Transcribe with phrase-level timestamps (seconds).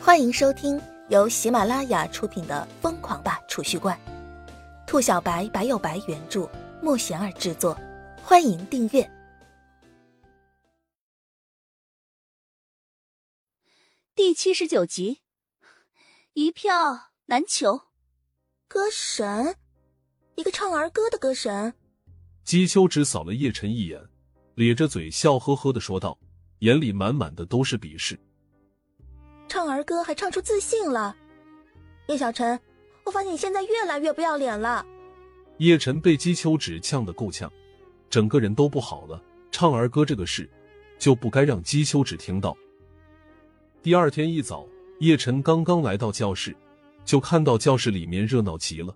[0.00, 3.98] 欢迎收听由喜马拉雅出品的《疯狂吧储蓄罐》，
[4.86, 6.48] 兔小白白有白原著，
[6.80, 7.78] 莫贤儿制作。
[8.22, 9.10] 欢迎订阅
[14.14, 15.20] 第七十九集，
[16.32, 17.82] 一票难求。
[18.68, 19.56] 歌神，
[20.36, 21.74] 一个唱儿歌的歌神。
[22.44, 24.00] 姬秋只扫了叶晨一眼，
[24.54, 26.18] 咧着嘴笑呵呵的说道，
[26.60, 28.18] 眼里满满的都是鄙视。
[29.48, 31.16] 唱儿歌还唱出自信了，
[32.08, 32.58] 叶小晨，
[33.04, 34.84] 我发现你现在越来越不要脸了。
[35.56, 37.50] 叶晨被姬秋芷呛得够呛，
[38.10, 39.20] 整个人都不好了。
[39.50, 40.48] 唱儿歌这个事，
[40.98, 42.56] 就不该让姬秋芷听到。
[43.82, 44.66] 第二天一早，
[45.00, 46.54] 叶晨刚刚来到教室，
[47.04, 48.94] 就看到教室里面热闹极了。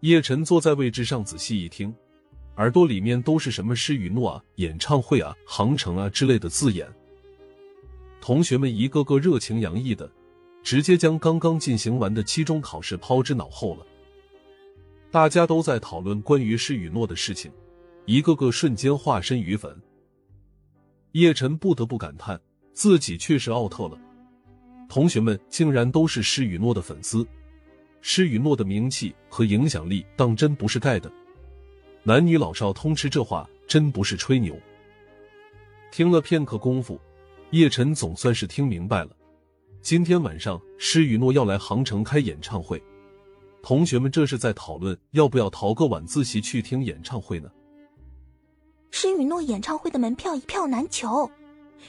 [0.00, 1.92] 叶晨坐在位置上仔细一听，
[2.56, 6.88] 耳朵里面都是什么施雨诺啊、演唱会啊、航程啊之类的字眼。
[8.20, 10.10] 同学们一个个热情洋溢的，
[10.62, 13.86] 直接将刚刚进行完的期中考试抛之脑后了。
[15.10, 17.52] 大家都在讨论关于施雨诺的事情，
[18.04, 19.80] 一个个瞬间化身鱼粉。
[21.12, 22.38] 叶晨不得不感叹，
[22.72, 23.98] 自己确实奥特了。
[24.88, 27.26] 同学们竟然都是施雨诺的粉丝，
[28.00, 31.10] 施雨诺的名气和影响力当真不是盖的。
[32.02, 34.58] 男女老少通吃，这话真不是吹牛。
[35.90, 37.00] 听了片刻功夫。
[37.50, 39.10] 叶晨总算是听明白了，
[39.80, 42.82] 今天晚上施雨诺要来杭城开演唱会，
[43.62, 47.48] 同学们这是在讨论要不要逃个晚自习去听演唱会呢？
[48.90, 51.30] 施雨诺演唱会的门票一票难求，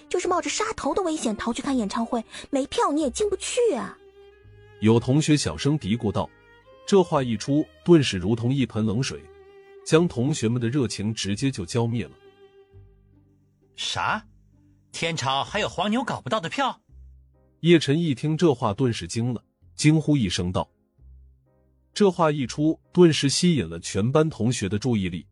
[0.08, 3.98] 就是冒着杀头的危险逃去看演唱会，没票你也进不去啊！
[4.82, 6.30] 有同学小声嘀咕道，
[6.86, 9.20] 这话一出，顿时如同一盆冷水，
[9.84, 12.12] 将同学们的热情直接就浇灭了。
[13.76, 14.24] 啥？
[15.00, 16.82] 天朝还有黄牛搞不到的票？
[17.60, 19.44] 叶晨一听这话，顿时惊了，
[19.76, 20.68] 惊呼一声道
[21.94, 25.28] ：“这话一出，顿时吸引了全班同学的注意力，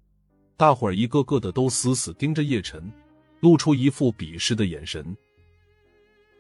[0.56, 2.92] 大伙儿一个个的都死死盯着叶晨，
[3.40, 5.18] 露出一副鄙视的眼神，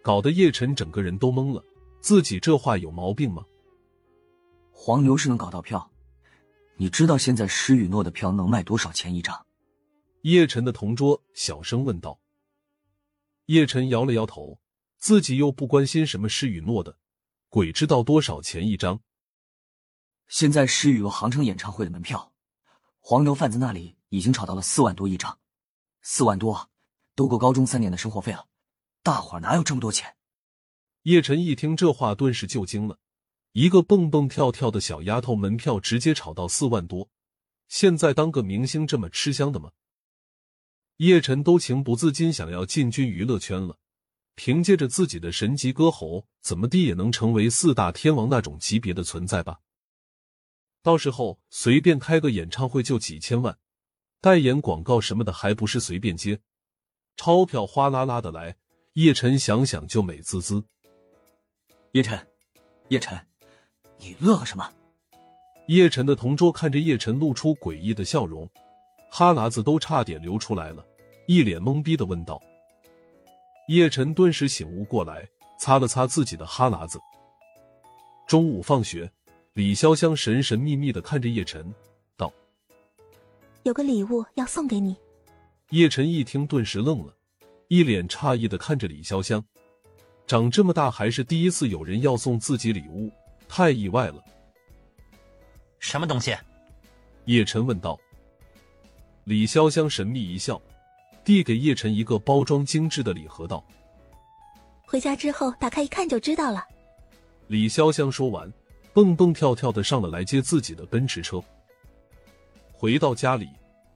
[0.03, 1.63] 搞得叶晨整个人都懵了。
[2.01, 3.44] 自己这话有毛病吗？
[4.72, 5.89] 黄牛是能搞到票，
[6.78, 9.47] 你知道现在施雨诺的票能卖多少钱一张？”
[10.22, 12.19] 叶晨的同桌小声问道。
[13.45, 14.59] 叶晨摇了摇头，
[14.97, 16.97] 自己又不关心什么施雨诺的，
[17.47, 19.01] 鬼知道多少钱一张。
[20.28, 22.34] 现在施雨诺杭城演唱会的门票，
[23.00, 25.38] 黄牛贩子那里已经炒到了四万多一张，
[26.01, 26.72] 四万多
[27.13, 28.47] 都够高中三年的生活费了，
[29.03, 30.16] 大伙儿哪有这么多钱？
[31.03, 32.97] 叶晨一听这话，顿时就惊了，
[33.51, 37.11] 一个蹦蹦跳跳的小丫头，门票直接炒到四万多，
[37.67, 39.72] 现在当个明星这么吃香的吗？
[40.97, 43.78] 叶晨都情不自禁想要进军娱乐圈了，
[44.35, 49.59] 凭借着自己的神级歌喉，怎么地也能成为四大天王那种级别的存在吧？
[50.81, 53.57] 到时候随便开个演唱会就几千万，
[54.22, 56.39] 代言广告什么的还不是随便接，
[57.17, 58.55] 钞票哗啦啦的来，
[58.94, 60.63] 叶晨想想就美滋滋。
[61.91, 62.25] 叶晨，
[62.88, 63.19] 叶晨，
[64.00, 64.72] 你乐什么？
[65.67, 68.50] 叶晨的同桌看着叶晨露出诡异的笑容。
[69.17, 70.85] 哈喇子都差点流出来了，
[71.25, 72.37] 一脸懵逼的问道。
[73.69, 75.25] 叶晨顿时醒悟过来，
[75.57, 76.99] 擦了擦自己的哈喇子。
[78.27, 79.09] 中午放学，
[79.53, 81.73] 李潇湘神神秘秘的看着叶晨，
[82.17, 82.29] 道
[83.63, 84.93] ：“有个礼物要送给你。”
[85.71, 87.13] 叶晨一听，顿时愣了，
[87.69, 89.41] 一脸诧异的看着李潇湘，
[90.27, 93.09] 长这么大还是第一次有人要送自己礼物，
[93.47, 94.21] 太意外了。
[95.79, 96.35] 什么东西？
[97.23, 97.97] 叶晨问道。
[99.25, 100.61] 李潇湘神秘一笑，
[101.23, 103.65] 递给叶晨一个包装精致的礼盒，道
[104.85, 106.63] ：“回家之后打开一看就知道了。”
[107.49, 108.51] 李潇湘说完，
[108.93, 111.43] 蹦蹦跳跳的上了来接自己的奔驰车。
[112.71, 113.49] 回到家里，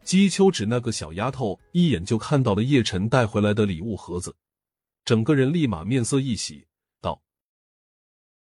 [0.04, 4.36] 姬秋芷那个小丫头一眼就看到了叶晨带回来的礼物盒子，
[5.06, 6.66] 整个人立马面色一喜，
[7.02, 7.22] 道：“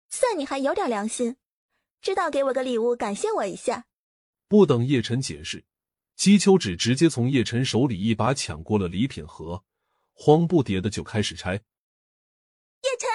[0.09, 1.35] 算你还有点良心，
[2.01, 3.87] 知道给我个礼物感谢我一下。”
[4.47, 5.65] 不等叶晨解释。
[6.17, 9.63] 姬秋芷直接从叶晨手里一把抢过了礼品盒，
[10.15, 11.53] 慌不迭的就开始拆。
[11.53, 13.09] 叶晨，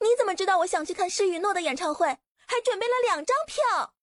[0.00, 2.06] 你怎么知道我想去看施雨诺的演唱会？
[2.06, 3.94] 还准备了两张票。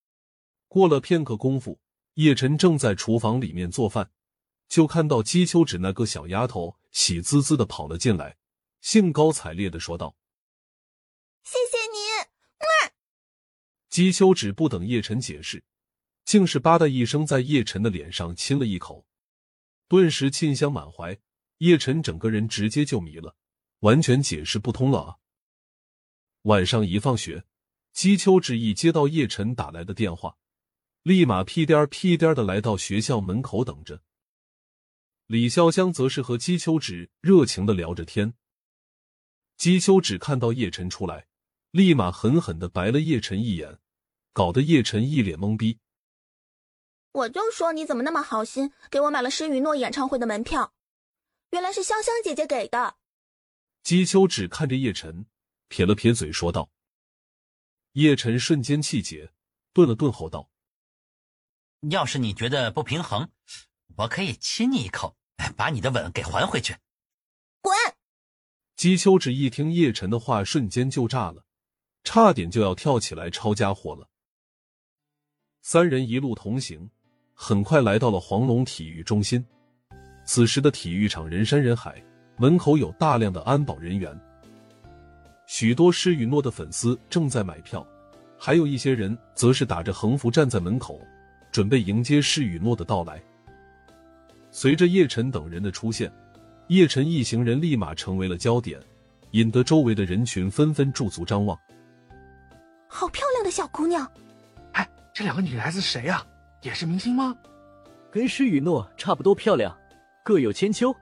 [0.68, 1.80] 过了片刻功夫，
[2.14, 4.10] 叶晨正在厨房里面做饭，
[4.68, 8.36] 就看到姬秋芷那个小丫头喜滋滋的跑了进来，
[8.82, 10.16] 兴高采烈的说道
[11.42, 11.94] ：“谢谢你。”
[13.88, 15.64] 姬秋芷不等叶晨解释。
[16.24, 19.06] 竟是吧的一声，在叶晨的脸上亲了一口，
[19.88, 21.18] 顿时沁香满怀。
[21.58, 23.36] 叶晨整个人直接就迷了，
[23.80, 25.16] 完全解释不通了啊！
[26.42, 27.44] 晚上一放学，
[27.92, 30.36] 姬秋芷一接到叶晨打来的电话，
[31.02, 34.02] 立马屁颠儿屁颠儿的来到学校门口等着。
[35.26, 38.34] 李潇湘则是和姬秋芷热情的聊着天。
[39.56, 41.28] 姬秋芷看到叶晨出来，
[41.70, 43.78] 立马狠狠的白了叶晨一眼，
[44.32, 45.78] 搞得叶晨一脸懵逼。
[47.14, 50.74] 我就说你怎么那么好心，给我买了施雨诺演唱会的门票，
[51.50, 52.96] 原来是香香姐姐给的。
[53.84, 55.26] 姬秋芷看着叶晨，
[55.68, 56.72] 撇了撇嘴说道。
[57.92, 59.32] 叶晨瞬间气结，
[59.72, 60.50] 顿了顿后道
[61.88, 63.30] ：“要是你觉得不平衡，
[63.96, 65.16] 我可以亲你一口，
[65.56, 66.76] 把你的吻给还回去。”
[67.62, 67.72] 滚！
[68.74, 71.44] 姬秋芷一听叶晨的话，瞬间就炸了，
[72.02, 74.10] 差点就要跳起来抄家伙了。
[75.62, 76.90] 三人一路同行。
[77.34, 79.44] 很快来到了黄龙体育中心，
[80.24, 82.02] 此时的体育场人山人海，
[82.38, 84.18] 门口有大量的安保人员，
[85.46, 87.86] 许多施雨诺的粉丝正在买票，
[88.38, 91.00] 还有一些人则是打着横幅站在门口，
[91.50, 93.20] 准备迎接施雨诺的到来。
[94.50, 96.10] 随着叶晨等人的出现，
[96.68, 98.80] 叶晨一行人立马成为了焦点，
[99.32, 101.58] 引得周围的人群纷纷驻足张望。
[102.88, 104.08] 好漂亮的小姑娘！
[104.72, 106.24] 哎，这两个女孩子谁呀？
[106.64, 107.36] 也是明星吗？
[108.10, 109.76] 跟施雨诺差不多漂亮，
[110.24, 110.94] 各有千秋。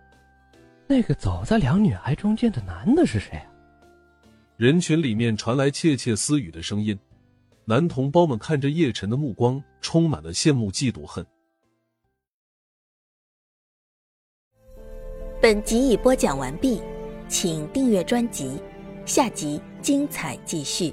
[0.88, 3.47] 那个走在两女孩中间的男的是谁啊？
[4.56, 6.99] 人群里面传来窃窃私语的声音，
[7.64, 11.25] 男同胞们看着叶晨的目光充满了羡慕、嫉妒、恨。
[15.41, 16.82] 本集已播讲完毕，
[17.29, 18.61] 请订阅专辑，
[19.06, 20.93] 下集精彩继续。